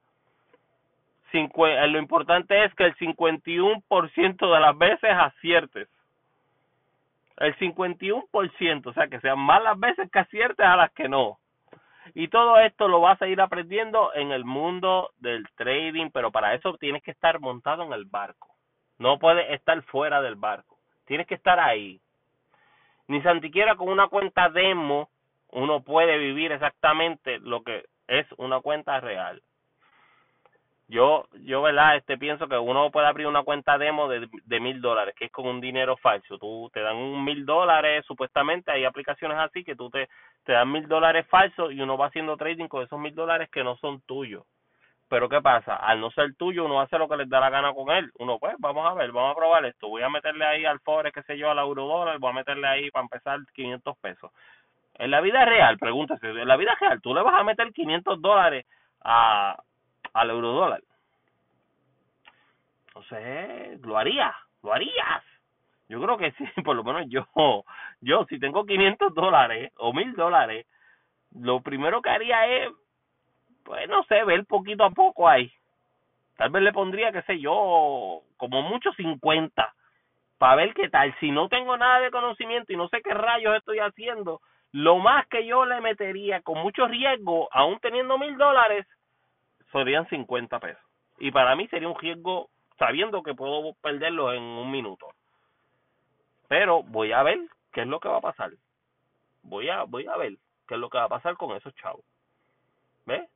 Eh, 1.34 1.88
lo 1.88 1.98
importante 1.98 2.66
es 2.66 2.74
que 2.76 2.86
el 2.86 2.96
51% 2.98 4.54
de 4.54 4.60
las 4.60 4.78
veces 4.78 5.12
aciertes. 5.12 5.88
El 7.38 7.56
51%, 7.58 8.88
o 8.88 8.94
sea, 8.94 9.08
que 9.08 9.20
sean 9.22 9.40
más 9.40 9.64
las 9.64 9.80
veces 9.80 10.12
que 10.12 10.20
aciertes 10.20 10.66
a 10.66 10.76
las 10.76 10.92
que 10.92 11.08
no. 11.08 11.40
Y 12.14 12.28
todo 12.28 12.60
esto 12.60 12.88
lo 12.88 13.00
vas 13.00 13.22
a 13.22 13.28
ir 13.28 13.40
aprendiendo 13.40 14.14
en 14.14 14.32
el 14.32 14.44
mundo 14.44 15.12
del 15.20 15.48
trading, 15.56 16.10
pero 16.12 16.32
para 16.32 16.54
eso 16.54 16.78
tienes 16.78 17.02
que 17.04 17.12
estar 17.12 17.40
montado 17.40 17.84
en 17.84 17.94
el 17.94 18.06
barco. 18.06 18.50
No 19.00 19.18
puedes 19.18 19.50
estar 19.52 19.82
fuera 19.84 20.22
del 20.22 20.36
barco. 20.36 20.78
Tienes 21.06 21.26
que 21.26 21.36
estar 21.36 21.60
ahí. 21.60 22.00
Ni 23.08 23.22
siquiera 23.22 23.76
con 23.76 23.90
una 23.90 24.08
cuenta 24.08 24.50
demo 24.50 25.10
uno 25.52 25.82
puede 25.84 26.18
vivir 26.18 26.52
exactamente 26.52 27.40
lo 27.40 27.64
que 27.64 27.86
es 28.08 28.26
una 28.38 28.62
cuenta 28.62 29.00
real. 29.00 29.42
Yo 30.88 31.26
yo 31.46 31.62
verdad 31.62 31.96
este 31.96 32.18
pienso 32.18 32.50
que 32.50 32.58
uno 32.58 32.92
puede 32.92 33.08
abrir 33.08 33.26
una 33.28 33.44
cuenta 33.44 33.78
demo 33.78 34.10
de 34.10 34.28
de 34.44 34.60
mil 34.60 34.82
dólares 34.82 35.16
que 35.18 35.26
es 35.26 35.32
con 35.32 35.48
un 35.48 35.62
dinero 35.62 35.96
falso. 35.98 36.38
Tú 36.38 36.70
te 36.74 36.82
dan 36.82 36.98
un 36.98 37.24
mil 37.24 37.46
dólares 37.46 38.06
supuestamente 38.06 38.72
hay 38.72 38.84
aplicaciones 38.84 39.38
así 39.38 39.64
que 39.64 39.76
tú 39.76 39.90
te 39.90 40.10
te 40.44 40.52
dan 40.52 40.70
mil 40.70 40.88
dólares 40.90 41.26
falsos 41.30 41.72
y 41.72 41.80
uno 41.80 41.98
va 41.98 42.08
haciendo 42.08 42.36
trading 42.36 42.68
con 42.68 42.84
esos 42.84 43.00
mil 43.00 43.16
dólares 43.16 43.50
que 43.50 43.64
no 43.64 43.78
son 43.78 44.02
tuyos. 44.02 44.44
Pero 45.08 45.30
qué 45.30 45.42
pasa 45.42 45.76
al 45.78 46.02
no 46.02 46.12
ser 46.12 46.36
tuyo 46.36 46.66
uno 46.66 46.82
hace 46.82 46.98
lo 46.98 47.08
que 47.08 47.18
les 47.18 47.30
da 47.30 47.40
la 47.40 47.50
gana 47.50 47.74
con 47.74 47.90
él. 47.92 48.12
Uno 48.20 48.38
pues 48.40 48.56
vamos 48.60 48.86
a 48.86 48.94
ver 48.94 49.14
vamos 49.14 49.32
a 49.32 49.40
probar 49.40 49.66
esto. 49.66 49.88
Voy 49.88 50.02
a 50.04 50.10
meterle 50.10 50.46
ahí 50.46 50.66
al 50.66 50.82
forex 50.82 51.14
qué 51.14 51.24
sé 51.24 51.38
yo 51.38 51.50
al 51.52 51.60
euro 51.60 51.86
dólar 51.86 52.20
voy 52.20 52.32
a 52.32 52.34
meterle 52.34 52.68
ahí 52.68 52.92
para 52.92 53.04
empezar 53.04 53.40
500 53.54 53.98
pesos 54.00 54.32
en 55.02 55.12
la 55.12 55.22
vida 55.22 55.44
real 55.46 55.78
pregúntase 55.78 56.28
en 56.30 56.48
la 56.48 56.58
vida 56.58 56.76
real 56.80 57.02
tú 57.02 57.14
le 57.14 57.22
vas 57.22 57.34
a 57.40 57.44
meter 57.44 57.72
500 57.74 58.22
dólares 58.22 58.66
a 59.04 59.58
al 60.14 60.30
euro 60.30 60.50
dólar. 60.50 60.82
No 62.96 63.04
sé, 63.04 63.80
lo 63.82 63.98
haría, 63.98 64.34
lo 64.64 64.74
harías. 64.74 65.24
Yo 65.88 66.02
creo 66.02 66.18
que 66.18 66.32
sí, 66.34 66.46
por 66.64 66.76
lo 66.76 66.84
menos 66.84 67.06
yo, 67.10 67.26
yo 68.02 68.26
si 68.30 68.40
tengo 68.40 68.66
500 68.66 69.14
dólares 69.14 69.72
o 69.78 69.94
1000 69.94 70.14
dólares, 70.14 70.66
lo 71.34 71.62
primero 71.62 72.02
que 72.02 72.10
haría 72.10 72.46
es, 72.48 72.70
pues 73.64 73.88
no 73.90 74.04
sé, 74.04 74.24
ver 74.24 74.46
poquito 74.46 74.84
a 74.84 74.92
poco 74.92 75.28
ahí. 75.28 75.52
Tal 76.38 76.50
vez 76.50 76.64
le 76.64 76.74
pondría, 76.74 77.12
qué 77.12 77.22
sé 77.24 77.40
yo, 77.40 78.22
como 78.38 78.62
mucho 78.64 78.92
50, 78.94 79.74
para 80.38 80.56
ver 80.56 80.74
qué 80.74 80.90
tal. 80.90 81.16
Si 81.20 81.30
no 81.32 81.48
tengo 81.50 81.78
nada 81.78 82.00
de 82.00 82.12
conocimiento 82.12 82.74
y 82.74 82.78
no 82.78 82.88
sé 82.90 83.02
qué 83.02 83.14
rayos 83.14 83.56
estoy 83.56 83.80
haciendo, 83.80 84.42
lo 84.74 84.98
más 84.98 85.28
que 85.28 85.46
yo 85.46 85.66
le 85.66 85.82
metería 85.82 86.42
con 86.42 86.60
mucho 86.60 86.88
riesgo, 86.88 87.50
aún 87.52 87.80
teniendo 87.80 88.18
mil 88.18 88.38
dólares, 88.38 88.88
serían 89.72 90.08
50 90.10 90.60
pesos. 90.60 90.84
Y 91.20 91.32
para 91.32 91.56
mí 91.56 91.68
sería 91.68 91.90
un 91.90 92.00
riesgo 92.00 92.50
sabiendo 92.78 93.22
que 93.22 93.36
puedo 93.36 93.74
perderlo 93.82 94.34
en 94.34 94.42
un 94.42 94.72
minuto. 94.72 95.08
Pero 96.48 96.84
voy 96.84 97.12
a 97.12 97.24
ver 97.24 97.40
qué 97.72 97.82
es 97.82 97.88
lo 97.88 98.00
que 98.00 98.10
va 98.10 98.18
a 98.18 98.22
pasar. 98.22 98.52
Voy 99.44 99.70
a 99.70 99.84
voy 99.84 100.08
a 100.08 100.18
ver 100.18 100.34
qué 100.68 100.76
es 100.76 100.80
lo 100.80 100.90
que 100.90 100.98
va 100.98 101.06
a 101.06 101.10
pasar 101.10 101.36
con 101.36 101.56
esos 101.56 101.76
chavos. 101.76 102.04
¿Ves? 103.06 103.30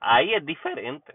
Ahí 0.00 0.34
es 0.34 0.44
diferente. 0.44 1.14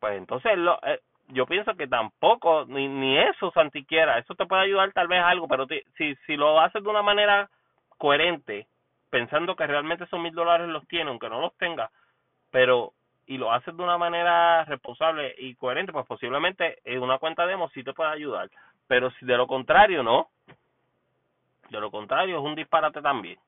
Pues 0.00 0.16
entonces 0.18 0.56
lo, 0.58 0.78
eh, 0.82 1.00
yo 1.28 1.46
pienso 1.46 1.74
que 1.74 1.86
tampoco, 1.86 2.64
ni, 2.66 2.88
ni 2.88 3.18
eso, 3.18 3.50
Santiquiera, 3.52 4.18
eso 4.18 4.34
te 4.34 4.46
puede 4.46 4.62
ayudar 4.62 4.92
tal 4.92 5.08
vez 5.08 5.22
algo, 5.22 5.48
pero 5.48 5.66
si, 5.96 6.14
si 6.26 6.36
lo 6.36 6.60
haces 6.60 6.82
de 6.82 6.88
una 6.88 7.02
manera 7.02 7.48
coherente, 7.98 8.66
pensando 9.10 9.56
que 9.56 9.66
realmente 9.66 10.04
esos 10.04 10.20
mil 10.20 10.34
dólares 10.34 10.68
los 10.68 10.86
tiene, 10.88 11.10
aunque 11.10 11.28
no 11.28 11.40
los 11.40 11.56
tenga, 11.56 11.90
pero 12.50 12.92
y 13.26 13.38
lo 13.38 13.52
haces 13.52 13.76
de 13.76 13.82
una 13.82 13.98
manera 13.98 14.64
responsable 14.64 15.34
y 15.38 15.54
coherente, 15.56 15.92
pues 15.92 16.06
posiblemente 16.06 16.78
en 16.84 17.02
una 17.02 17.18
cuenta 17.18 17.46
demo 17.46 17.68
sí 17.70 17.82
te 17.82 17.92
puede 17.92 18.10
ayudar. 18.10 18.48
Pero 18.86 19.10
si 19.12 19.26
de 19.26 19.36
lo 19.36 19.48
contrario 19.48 20.02
no, 20.02 20.28
de 21.70 21.80
lo 21.80 21.90
contrario 21.90 22.38
es 22.38 22.44
un 22.44 22.54
disparate 22.54 23.02
también. 23.02 23.38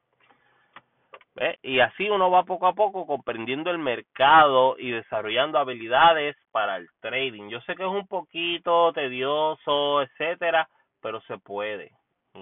Y 1.62 1.78
así 1.78 2.11
uno 2.11 2.33
va 2.33 2.43
poco 2.43 2.67
a 2.67 2.73
poco 2.73 3.07
comprendiendo 3.07 3.71
el 3.71 3.78
mercado 3.78 4.75
y 4.76 4.90
desarrollando 4.90 5.59
habilidades 5.59 6.37
para 6.50 6.76
el 6.76 6.88
trading. 6.99 7.49
Yo 7.49 7.61
sé 7.61 7.76
que 7.76 7.85
es 7.85 7.88
un 7.88 8.09
poquito 8.09 8.93
tedioso, 8.93 10.02
etcétera, 10.02 10.69
pero 11.00 11.21
se 11.23 11.38
puede, 11.38 11.93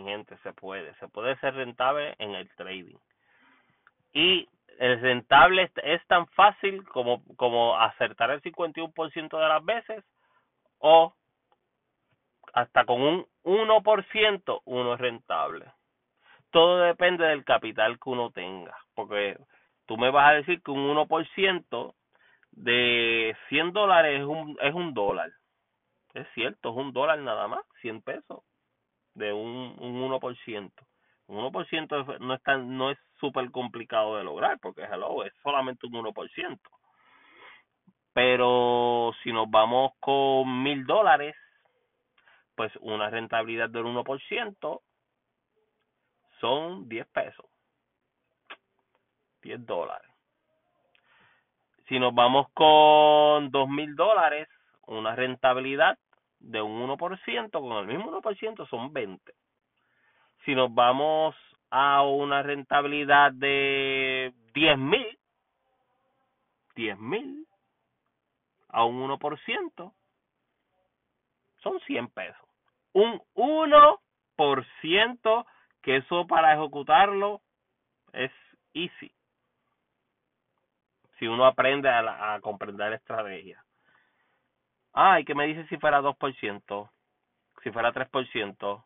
gente, 0.04 0.36
se 0.38 0.52
puede. 0.52 0.94
Se 0.96 1.08
puede 1.08 1.36
ser 1.38 1.54
rentable 1.54 2.14
en 2.18 2.34
el 2.34 2.48
trading. 2.56 2.96
Y 4.12 4.48
el 4.78 5.00
rentable 5.00 5.70
es 5.82 6.06
tan 6.06 6.26
fácil 6.28 6.84
como, 6.88 7.22
como 7.36 7.78
acertar 7.78 8.30
el 8.30 8.42
51% 8.42 9.38
de 9.38 9.48
las 9.48 9.64
veces 9.64 10.04
o 10.78 11.14
hasta 12.52 12.84
con 12.84 13.02
un 13.02 13.26
1% 13.44 14.62
uno 14.64 14.94
es 14.94 15.00
rentable. 15.00 15.66
Todo 16.50 16.78
depende 16.78 17.26
del 17.26 17.44
capital 17.44 17.98
que 17.98 18.10
uno 18.10 18.30
tenga, 18.30 18.76
porque 18.94 19.38
tú 19.86 19.98
me 19.98 20.10
vas 20.10 20.30
a 20.30 20.34
decir 20.34 20.62
que 20.62 20.70
un 20.70 20.96
1% 20.96 21.94
de 22.52 23.36
100 23.48 23.72
dólares 23.72 24.20
es 24.20 24.26
un, 24.26 24.56
es 24.62 24.74
un 24.74 24.94
dólar. 24.94 25.30
Es 26.14 26.26
cierto, 26.34 26.70
es 26.70 26.76
un 26.76 26.92
dólar 26.92 27.18
nada 27.18 27.46
más, 27.48 27.64
100 27.82 28.00
pesos 28.00 28.42
de 29.16 29.32
un, 29.32 29.74
un 29.78 30.10
1%. 30.10 30.72
Un 31.28 31.52
1% 31.52 32.18
no 32.20 32.34
es, 32.34 32.42
tan, 32.42 32.76
no 32.76 32.90
es 32.90 32.98
súper 33.18 33.50
complicado 33.50 34.16
de 34.16 34.24
lograr 34.24 34.58
porque 34.60 34.82
hello, 34.82 35.24
es 35.24 35.32
solamente 35.42 35.86
un 35.86 35.94
1%. 35.94 36.60
Pero 38.12 39.12
si 39.22 39.32
nos 39.32 39.50
vamos 39.50 39.92
con 40.00 40.62
mil 40.62 40.86
dólares, 40.86 41.34
pues 42.54 42.72
una 42.80 43.10
rentabilidad 43.10 43.68
del 43.68 43.84
1% 43.84 44.80
son 46.40 46.88
10 46.88 47.06
pesos. 47.08 47.46
10 49.42 49.66
dólares. 49.66 50.10
Si 51.88 51.98
nos 51.98 52.14
vamos 52.14 52.48
con 52.52 53.50
dos 53.50 53.68
mil 53.68 53.94
dólares, 53.94 54.48
una 54.86 55.14
rentabilidad 55.14 55.98
de 56.38 56.62
un 56.62 56.88
1%, 56.88 57.50
con 57.50 57.78
el 57.78 57.86
mismo 57.86 58.20
1% 58.20 58.68
son 58.68 58.92
20 58.92 59.34
si 60.46 60.54
nos 60.54 60.72
vamos 60.72 61.34
a 61.70 62.02
una 62.02 62.42
rentabilidad 62.42 63.32
de 63.32 64.32
10 64.54 64.78
mil, 64.78 65.18
10 66.76 66.98
mil 66.98 67.46
a 68.68 68.84
un 68.84 69.10
1%, 69.10 69.92
son 71.58 71.80
100 71.80 72.08
pesos. 72.08 72.48
Un 72.92 73.20
1%, 73.34 75.46
que 75.82 75.96
eso 75.96 76.26
para 76.28 76.54
ejecutarlo 76.54 77.42
es 78.12 78.30
easy. 78.72 79.12
Si 81.18 81.26
uno 81.26 81.44
aprende 81.44 81.88
a, 81.88 82.34
a 82.34 82.40
comprender 82.40 82.90
la 82.90 82.96
estrategia. 82.96 83.65
Ah, 84.98 85.20
¿y 85.20 85.26
qué 85.26 85.34
me 85.34 85.46
dice 85.46 85.66
si 85.68 85.76
fuera 85.76 86.00
2%? 86.00 86.90
Si 87.62 87.70
fuera 87.70 87.92
3%, 87.92 88.84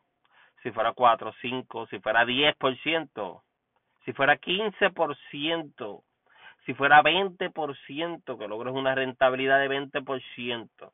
si 0.60 0.72
fuera 0.72 0.92
4, 0.92 1.32
5, 1.40 1.86
si 1.86 2.00
fuera 2.00 2.24
10%, 2.24 3.42
si 4.04 4.12
fuera 4.12 4.36
15%, 4.36 6.02
si 6.66 6.74
fuera 6.74 7.00
20%, 7.02 8.38
que 8.38 8.48
logres 8.48 8.74
una 8.74 8.96
rentabilidad 8.96 9.60
de 9.60 9.68
20%, 9.68 10.92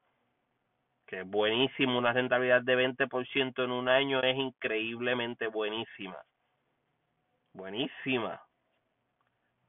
que 1.07 1.21
es 1.21 1.27
buenísimo, 1.27 1.97
una 1.97 2.13
rentabilidad 2.13 2.61
de 2.61 2.77
20% 2.77 3.65
en 3.65 3.71
un 3.71 3.89
año 3.89 4.21
es 4.23 4.37
increíblemente 4.37 5.47
buenísima. 5.47 6.19
Buenísima. 7.55 8.43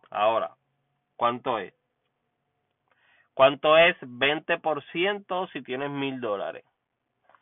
Ahora, 0.09 0.57
¿cuánto 1.15 1.57
es? 1.57 1.76
¿Cuánto 3.37 3.77
es 3.77 3.95
20% 4.01 5.51
si 5.51 5.61
tienes 5.61 5.91
mil 5.91 6.19
dólares? 6.19 6.65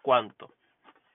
¿Cuánto? 0.01 0.51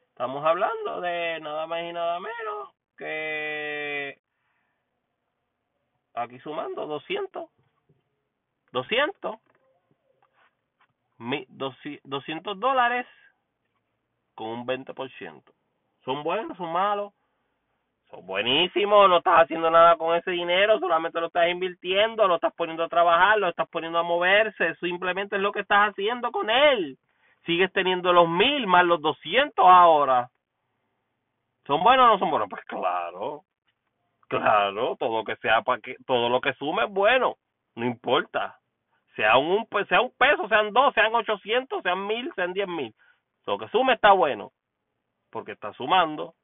Estamos 0.09 0.43
hablando 0.43 1.03
de 1.03 1.39
nada 1.41 1.67
más 1.67 1.83
y 1.83 1.93
nada 1.93 2.19
menos 2.19 2.71
que 2.97 4.19
aquí 6.15 6.39
sumando 6.39 6.87
200, 6.87 7.51
200, 8.73 9.37
200 12.05 12.59
dólares 12.59 13.07
con 14.35 14.49
un 14.49 14.67
20%. 14.67 15.43
¿Son 16.07 16.23
buenos? 16.23 16.57
¿Son 16.57 16.73
malos? 16.73 17.13
Son 18.11 18.27
buenísimos, 18.27 19.09
no 19.09 19.19
estás 19.19 19.45
haciendo 19.45 19.71
nada 19.71 19.97
con 19.97 20.17
ese 20.17 20.33
dinero, 20.33 20.81
solamente 20.81 21.21
lo 21.21 21.29
estás 21.29 21.49
invirtiendo, 21.49 22.27
lo 22.27 22.37
estás 22.37 22.53
poniendo 22.55 22.83
a 22.83 22.89
trabajar, 22.89 23.39
lo 23.39 23.49
estás 23.49 23.69
poniendo 23.69 23.99
a 23.99 24.03
moverse, 24.03 24.75
simplemente 24.77 25.37
es 25.37 25.43
lo 25.43 25.53
que 25.53 25.61
estás 25.61 25.91
haciendo 25.91 26.33
con 26.33 26.51
él. 26.51 26.99
Sigues 27.47 27.73
teniendo 27.73 28.13
los 28.13 28.29
mil 28.29 28.67
más 28.67 28.85
los 28.85 29.01
200 29.01 29.65
ahora. 29.65 30.29
¿Son 31.67 31.83
buenos 31.85 32.07
o 32.07 32.09
no 32.09 32.19
son 32.19 32.31
buenos? 32.31 32.49
Pues 32.51 32.65
claro, 32.65 33.45
claro, 34.29 34.97
todo 34.99 35.19
lo 35.19 35.25
que 35.25 35.37
sea 35.37 35.63
para 35.63 35.81
que 35.81 35.95
todo 36.05 36.29
lo 36.29 36.41
que 36.41 36.53
sume 36.55 36.85
es 36.85 36.91
bueno, 36.91 37.37
no 37.77 37.87
importa. 37.87 38.59
Sea 39.15 39.37
un 39.37 39.69
sea 39.89 40.01
un 40.01 40.13
peso, 40.19 40.49
sean 40.49 40.73
dos, 40.73 40.93
sean 40.95 41.15
ochocientos, 41.15 41.83
sean 41.85 42.07
mil, 42.09 42.33
sean 42.35 42.53
diez 42.53 42.67
mil. 42.67 42.93
Lo 43.47 43.57
que 43.57 43.69
sume 43.69 43.95
está 43.95 44.13
bueno, 44.13 44.51
porque 45.31 45.53
está 45.53 45.73
sumando 45.75 46.35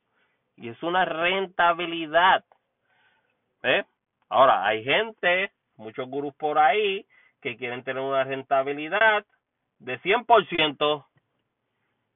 y 0.56 0.68
es 0.68 0.82
una 0.82 1.04
rentabilidad. 1.04 2.44
¿Eh? 3.62 3.84
Ahora, 4.28 4.66
hay 4.66 4.84
gente, 4.84 5.52
muchos 5.76 6.08
gurús 6.08 6.34
por 6.34 6.58
ahí, 6.58 7.06
que 7.40 7.56
quieren 7.56 7.84
tener 7.84 8.02
una 8.02 8.24
rentabilidad 8.24 9.24
de 9.78 10.00
100%, 10.00 11.06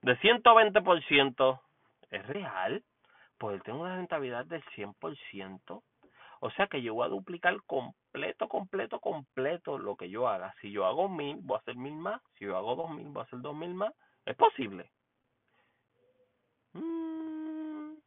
de 0.03 0.19
120%. 0.19 1.61
¿Es 2.11 2.27
real? 2.27 2.83
Poder 3.39 3.63
tener 3.63 3.81
una 3.81 3.97
rentabilidad 3.97 4.45
del 4.47 4.65
100%. 4.77 5.83
O 6.43 6.51
sea 6.53 6.67
que 6.69 6.81
yo 6.81 6.95
voy 6.95 7.07
a 7.07 7.11
duplicar 7.11 7.55
completo, 7.67 8.49
completo, 8.49 8.99
completo 8.99 9.79
lo 9.79 9.97
que 9.97 10.09
yo 10.09 10.27
haga. 10.27 10.55
Si 10.61 10.73
yo 10.73 10.87
hago 10.87 11.09
mil, 11.09 11.37
voy 11.43 11.57
a 11.57 11.61
hacer 11.61 11.77
mil 11.77 11.95
más. 11.95 12.21
Si 12.39 12.47
yo 12.47 12.57
hago 12.57 12.77
dos 12.77 12.91
mil, 12.91 13.09
voy 13.09 13.21
a 13.21 13.25
hacer 13.25 13.41
dos 13.41 13.55
mil 13.55 13.75
más. 13.75 13.93
Es 14.25 14.37
posible. 14.37 14.91
Mm, 16.73 17.00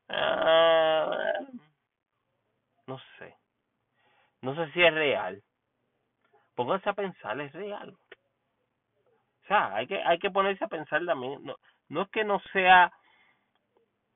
ah, 0.10 1.40
no 2.88 3.00
sé. 3.18 3.36
No 4.42 4.56
sé 4.56 4.72
si 4.74 4.84
es 4.84 4.94
real. 4.94 5.42
Pónganse 6.56 6.90
a 6.90 6.94
pensar, 6.94 7.40
es 7.42 7.54
real. 7.54 7.90
O 7.90 9.48
sea, 9.48 9.76
hay 9.76 9.88
que, 9.88 10.02
hay 10.02 10.20
que 10.20 10.32
ponerse 10.32 10.64
a 10.64 10.68
pensar 10.68 11.06
también. 11.06 11.44
No, 11.44 11.56
no 11.90 12.02
es 12.04 12.10
que 12.10 12.24
no 12.24 12.40
sea 12.52 12.92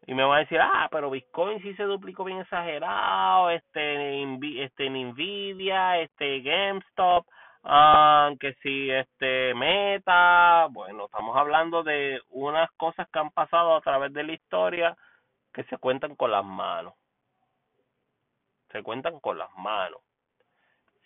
y 0.07 0.13
me 0.13 0.23
va 0.23 0.37
a 0.37 0.39
decir, 0.39 0.57
ah, 0.61 0.87
pero 0.89 1.09
Bitcoin 1.09 1.61
sí 1.61 1.73
se 1.75 1.83
duplicó 1.83 2.23
bien 2.23 2.39
exagerado, 2.39 3.49
este, 3.49 4.23
este 4.63 4.89
Nvidia, 4.89 5.99
este 5.99 6.39
GameStop, 6.39 7.25
ah, 7.65 8.31
que 8.39 8.53
si 8.63 8.89
este 8.89 9.53
Meta, 9.53 10.67
bueno, 10.71 11.05
estamos 11.05 11.35
hablando 11.35 11.83
de 11.83 12.21
unas 12.29 12.71
cosas 12.77 13.05
que 13.11 13.19
han 13.19 13.31
pasado 13.31 13.75
a 13.75 13.81
través 13.81 14.13
de 14.13 14.23
la 14.23 14.31
historia 14.31 14.97
que 15.57 15.63
se 15.63 15.77
cuentan 15.79 16.15
con 16.15 16.29
las 16.29 16.45
manos. 16.45 16.93
Se 18.71 18.83
cuentan 18.83 19.19
con 19.19 19.39
las 19.39 19.49
manos. 19.57 20.01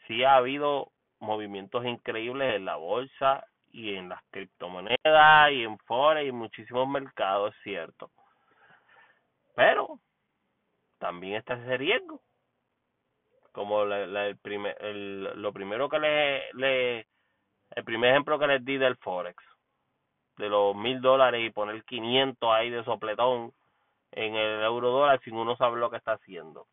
Sí 0.06 0.26
ha 0.26 0.36
habido 0.36 0.92
movimientos 1.20 1.86
increíbles 1.86 2.56
en 2.56 2.66
la 2.66 2.76
bolsa 2.76 3.48
y 3.70 3.96
en 3.96 4.10
las 4.10 4.22
criptomonedas 4.30 5.52
y 5.54 5.64
en 5.64 5.78
forex 5.80 6.26
y 6.26 6.30
en 6.30 6.36
muchísimos 6.36 6.86
mercados, 6.90 7.56
es 7.56 7.64
cierto 7.64 8.12
pero 9.56 10.00
también 10.98 11.36
está 11.36 11.54
ese 11.54 11.78
riesgo. 11.78 12.22
Como 13.52 13.84
el 13.84 14.38
primer, 14.38 14.76
lo 15.36 15.52
primero 15.52 15.90
que 15.90 16.00
le, 16.00 16.54
le, 16.54 17.08
el 17.72 17.84
primer 17.84 18.12
ejemplo 18.12 18.40
que 18.40 18.48
les 18.48 18.64
di 18.64 18.78
del 18.78 18.96
Forex, 18.98 19.44
de 20.38 20.48
los 20.50 20.76
mil 20.76 21.02
dólares 21.02 21.46
y 21.46 21.50
poner 21.52 21.84
500 21.84 22.50
ahí 22.50 22.70
de 22.70 22.84
sopletón 22.86 23.54
en 24.12 24.36
el 24.36 24.62
euro 24.64 24.92
dólar 24.92 25.20
si 25.24 25.32
uno 25.32 25.56
sabe 25.56 25.80
lo 25.80 25.90
que 25.90 25.98
está 25.98 26.14
haciendo. 26.14 26.68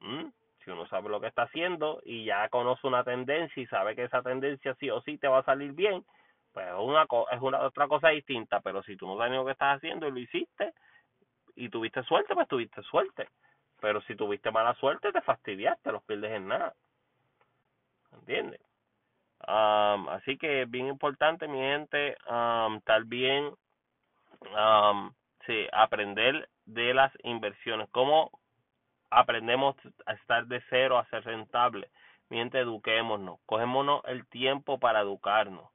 ¿Mm? 0.00 0.26
Si 0.64 0.70
uno 0.70 0.86
sabe 0.88 1.08
lo 1.08 1.20
que 1.20 1.28
está 1.28 1.42
haciendo 1.42 2.00
y 2.04 2.24
ya 2.24 2.48
conoce 2.48 2.86
una 2.86 3.04
tendencia 3.04 3.62
y 3.62 3.66
sabe 3.66 3.96
que 3.96 4.04
esa 4.04 4.22
tendencia 4.22 4.74
sí 4.74 4.90
o 4.90 5.00
sí 5.02 5.18
te 5.18 5.28
va 5.28 5.38
a 5.38 5.44
salir 5.44 5.72
bien, 5.72 6.04
pues 6.52 6.66
es 6.66 6.74
una, 6.78 7.06
es 7.30 7.40
una 7.40 7.60
otra 7.60 7.88
cosa 7.88 8.08
distinta. 8.08 8.60
Pero 8.60 8.82
si 8.82 8.96
tú 8.96 9.06
no 9.06 9.16
sabes 9.16 9.32
lo 9.32 9.44
que 9.44 9.52
estás 9.52 9.76
haciendo 9.76 10.06
y 10.06 10.12
lo 10.12 10.18
hiciste, 10.18 10.72
y 11.56 11.68
tuviste 11.68 12.02
suerte, 12.04 12.34
pues 12.34 12.48
tuviste 12.48 12.82
suerte. 12.82 13.28
Pero 13.80 14.00
si 14.02 14.14
tuviste 14.14 14.50
mala 14.50 14.74
suerte, 14.74 15.12
te 15.12 15.20
fastidiaste, 15.20 15.92
los 15.92 16.02
pierdes 16.04 16.32
en 16.32 16.48
nada. 16.48 16.74
¿Entiendes? 18.12 18.60
Um, 19.46 20.08
así 20.08 20.36
que 20.36 20.62
es 20.62 20.70
bien 20.70 20.88
importante, 20.88 21.48
mi 21.48 21.58
gente, 21.58 22.16
um, 22.28 22.80
también 22.82 23.54
um, 24.54 25.12
sí, 25.46 25.66
aprender 25.72 26.48
de 26.72 26.94
las 26.94 27.12
inversiones. 27.22 27.88
¿Cómo 27.90 28.30
aprendemos 29.10 29.76
a 30.06 30.12
estar 30.14 30.46
de 30.46 30.62
cero 30.70 30.98
a 30.98 31.06
ser 31.06 31.24
rentable? 31.24 31.90
Mi 32.28 32.38
gente, 32.38 32.58
eduquémonos, 32.60 33.40
cogémonos 33.46 34.02
el 34.06 34.26
tiempo 34.28 34.78
para 34.78 35.00
educarnos, 35.00 35.68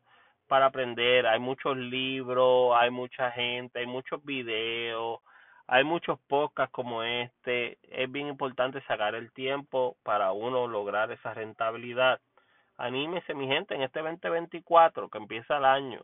para 0.47 0.67
aprender. 0.67 1.27
Hay 1.27 1.39
muchos 1.39 1.75
libros, 1.77 2.75
hay 2.77 2.91
mucha 2.91 3.31
gente, 3.31 3.79
hay 3.79 3.88
muchos 3.88 4.23
videos 4.23 5.19
hay 5.67 5.84
muchos 5.84 6.19
podcasts 6.27 6.71
como 6.71 7.03
este. 7.03 7.79
Es 7.84 8.12
bien 8.12 8.27
importante 8.27 8.81
sacar 8.84 9.15
el 9.15 9.31
tiempo 9.31 9.97
para 10.03 10.31
uno 10.31 10.67
lograr 10.67 11.12
esa 11.12 11.34
rentabilidad. 11.34 12.21
Anímese, 12.77 13.34
mi 13.34 13.47
gente, 13.47 13.73
en 13.73 13.81
este 13.81 13.99
2024 14.01 15.10
que 15.10 15.17
empieza 15.17 15.58
el 15.58 15.65
año. 15.65 16.01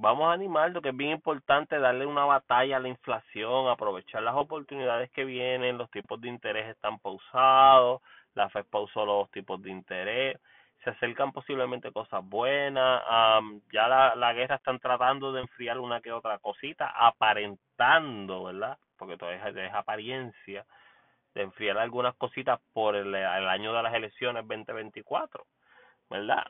Vamos 0.00 0.28
a 0.30 0.32
animarlo, 0.32 0.80
que 0.80 0.90
es 0.90 0.96
bien 0.96 1.10
importante 1.10 1.76
darle 1.80 2.06
una 2.06 2.24
batalla 2.24 2.76
a 2.76 2.80
la 2.80 2.86
inflación, 2.86 3.68
aprovechar 3.68 4.22
las 4.22 4.36
oportunidades 4.36 5.10
que 5.10 5.24
vienen, 5.24 5.76
los 5.76 5.90
tipos 5.90 6.20
de 6.20 6.28
interés 6.28 6.68
están 6.68 7.00
pausados, 7.00 8.00
la 8.34 8.48
FED 8.48 8.66
pausó 8.70 9.04
los 9.04 9.28
tipos 9.32 9.60
de 9.60 9.70
interés, 9.72 10.38
se 10.84 10.90
acercan 10.90 11.32
posiblemente 11.32 11.90
cosas 11.90 12.24
buenas, 12.24 13.02
ya 13.72 13.88
la, 13.88 14.14
la 14.14 14.32
guerra 14.34 14.54
están 14.54 14.78
tratando 14.78 15.32
de 15.32 15.40
enfriar 15.40 15.80
una 15.80 16.00
que 16.00 16.12
otra 16.12 16.38
cosita, 16.38 16.92
aparentando, 16.94 18.44
¿verdad? 18.44 18.78
Porque 18.96 19.16
todavía 19.16 19.48
es 19.48 19.74
apariencia 19.74 20.64
de 21.34 21.42
enfriar 21.42 21.76
algunas 21.76 22.14
cositas 22.14 22.60
por 22.72 22.94
el, 22.94 23.12
el 23.12 23.48
año 23.48 23.72
de 23.72 23.82
las 23.82 23.94
elecciones 23.94 24.46
2024, 24.46 25.44
¿verdad? 26.10 26.44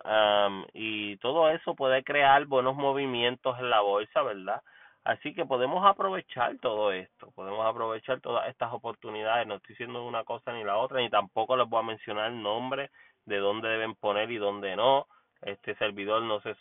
y 0.73 1.17
todo 1.19 1.51
eso 1.51 1.75
puede 1.75 2.05
crear 2.05 2.45
buenos 2.47 2.77
movimientos 2.77 3.59
en 3.59 3.71
la 3.71 3.81
bolsa, 3.81 4.23
¿verdad? 4.23 4.63
Así 5.05 5.35
que 5.35 5.47
podemos 5.47 5.85
aprovechar 5.87 6.59
todo 6.59 6.93
esto, 6.93 7.31
podemos 7.35 7.67
aprovechar 7.67 8.21
todas 8.21 8.49
estas 8.49 8.73
oportunidades. 8.73 9.47
No 9.47 9.55
estoy 9.57 9.75
diciendo 9.75 10.05
una 10.05 10.25
cosa 10.25 10.53
ni 10.53 10.65
la 10.65 10.77
otra, 10.77 11.01
ni 11.01 11.09
tampoco 11.09 11.57
les 11.57 11.69
voy 11.69 11.81
a 11.81 11.87
mencionar 11.87 12.31
el 12.31 12.43
nombre 12.43 12.91
de 13.25 13.39
dónde 13.39 13.69
deben 13.69 13.95
poner 13.95 14.31
y 14.31 14.37
dónde 14.37 14.77
no. 14.77 15.07
Este 15.43 15.75
servidor 15.77 16.23
no 16.23 16.41
se 16.41 16.55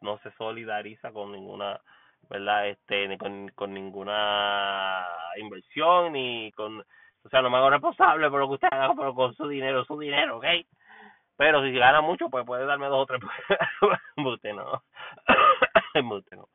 no 0.00 0.18
se 0.18 0.30
solidariza 0.36 1.12
con 1.12 1.32
ninguna, 1.32 1.80
¿verdad? 2.30 2.68
Este 2.68 3.08
ni 3.08 3.18
con, 3.18 3.48
con 3.50 3.74
ninguna 3.74 5.06
inversión 5.38 6.12
ni 6.12 6.52
con 6.52 6.84
o 7.24 7.28
sea, 7.30 7.42
no 7.42 7.50
me 7.50 7.56
hago 7.58 7.70
responsable 7.70 8.30
por 8.30 8.40
lo 8.40 8.48
que 8.48 8.54
usted 8.54 8.68
haga, 8.70 8.94
pero 8.96 9.14
con 9.14 9.34
su 9.34 9.48
dinero, 9.48 9.84
su 9.84 9.98
dinero, 9.98 10.38
¿ok? 10.38 10.44
Pero 11.38 11.62
si 11.62 11.70
gana 11.70 12.00
mucho, 12.00 12.28
pues 12.30 12.44
puede 12.44 12.66
darme 12.66 12.88
dos 12.88 13.02
o 13.02 13.06
tres. 13.06 13.20
no. 14.16 14.32
usted 16.16 16.36
no. 16.36 16.48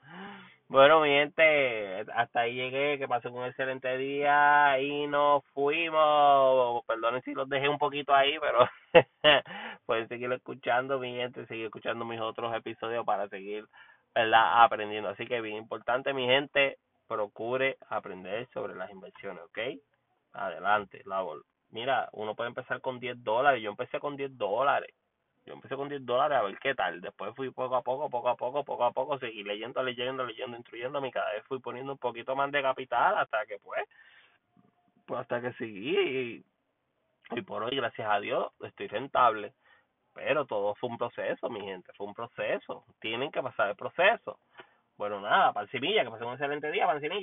Bueno, 0.67 0.99
mi 0.99 1.09
gente, 1.09 2.05
hasta 2.13 2.41
ahí 2.41 2.55
llegué, 2.55 2.97
que 2.97 3.07
pasé 3.07 3.29
un 3.29 3.45
excelente 3.45 3.95
día 3.97 4.77
y 4.79 5.07
nos 5.07 5.45
fuimos. 5.53 6.83
Perdonen 6.85 7.21
si 7.21 7.33
los 7.33 7.47
dejé 7.47 7.69
un 7.69 7.77
poquito 7.77 8.13
ahí, 8.13 8.35
pero 8.41 8.67
pueden 9.85 10.09
seguir 10.09 10.31
escuchando, 10.33 10.99
mi 10.99 11.15
gente, 11.15 11.45
seguir 11.45 11.65
escuchando 11.67 12.03
mis 12.03 12.19
otros 12.19 12.53
episodios 12.53 13.05
para 13.05 13.29
seguir 13.29 13.65
aprendiendo. 14.13 15.09
Así 15.09 15.25
que 15.25 15.39
bien 15.39 15.55
importante, 15.55 16.13
mi 16.13 16.25
gente, 16.25 16.77
procure 17.07 17.77
aprender 17.89 18.49
sobre 18.53 18.75
las 18.75 18.91
inversiones, 18.91 19.43
¿ok? 19.45 19.59
Adelante, 20.33 21.03
la 21.05 21.21
Mira, 21.73 22.09
uno 22.13 22.35
puede 22.35 22.49
empezar 22.49 22.79
con 22.81 22.99
10 22.99 23.23
dólares. 23.23 23.61
Yo 23.61 23.69
empecé 23.69 23.99
con 23.99 24.15
10 24.15 24.37
dólares 24.37 24.93
yo 25.45 25.53
empecé 25.53 25.75
con 25.75 25.89
10 25.89 26.05
dólares 26.05 26.37
a 26.37 26.43
ver 26.43 26.57
qué 26.59 26.73
tal. 26.73 27.01
Después 27.01 27.35
fui 27.35 27.51
poco 27.51 27.75
a 27.75 27.81
poco, 27.81 28.09
poco 28.09 28.29
a 28.29 28.35
poco, 28.35 28.63
poco 28.63 28.85
a 28.85 28.91
poco, 28.91 29.19
seguí 29.19 29.43
leyendo, 29.43 29.83
leyendo, 29.83 30.25
leyendo, 30.25 30.57
instruyéndome 30.57 31.09
y 31.09 31.11
cada 31.11 31.31
vez 31.33 31.43
fui 31.45 31.59
poniendo 31.59 31.91
un 31.93 31.97
poquito 31.97 32.35
más 32.35 32.51
de 32.51 32.61
capital 32.61 33.17
hasta 33.17 33.45
que 33.45 33.57
pues, 33.59 33.83
pues 35.05 35.19
hasta 35.19 35.41
que 35.41 35.53
seguí 35.53 36.43
y, 37.31 37.41
por 37.41 37.63
hoy, 37.63 37.75
gracias 37.75 38.09
a 38.09 38.19
Dios, 38.19 38.51
estoy 38.61 38.87
rentable. 38.87 39.53
Pero 40.13 40.45
todo 40.45 40.75
fue 40.75 40.89
un 40.89 40.97
proceso, 40.97 41.49
mi 41.49 41.61
gente, 41.61 41.91
fue 41.97 42.05
un 42.07 42.13
proceso. 42.13 42.85
Tienen 42.99 43.31
que 43.31 43.41
pasar 43.41 43.69
el 43.69 43.75
proceso. 43.75 44.39
Bueno, 44.95 45.19
nada, 45.19 45.51
Pancinilla, 45.51 46.03
que 46.03 46.11
pasen 46.11 46.27
un 46.27 46.33
excelente 46.33 46.71
día, 46.71 46.85
Pancinilla. 46.85 47.21